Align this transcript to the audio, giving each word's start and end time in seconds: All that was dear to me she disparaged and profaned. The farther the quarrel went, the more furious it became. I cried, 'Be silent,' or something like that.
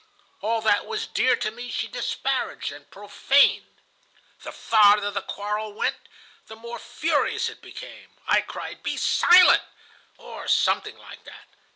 All 0.41 0.61
that 0.61 0.87
was 0.87 1.05
dear 1.05 1.35
to 1.35 1.51
me 1.51 1.69
she 1.69 1.87
disparaged 1.87 2.71
and 2.71 2.89
profaned. 2.89 3.67
The 4.41 4.51
farther 4.51 5.11
the 5.11 5.21
quarrel 5.21 5.73
went, 5.75 6.07
the 6.47 6.55
more 6.55 6.79
furious 6.79 7.49
it 7.49 7.61
became. 7.61 8.09
I 8.27 8.41
cried, 8.41 8.81
'Be 8.81 8.97
silent,' 8.97 9.61
or 10.17 10.47
something 10.47 10.97
like 10.97 11.23
that. 11.25 11.49